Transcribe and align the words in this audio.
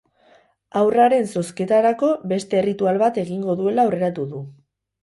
Haurraren 0.79 1.27
zozketarako 1.41 2.11
beste 2.35 2.61
erritual 2.63 3.01
bat 3.05 3.21
egingo 3.27 3.59
duela 3.63 3.89
aurreratu 3.89 4.29
du. 4.35 4.45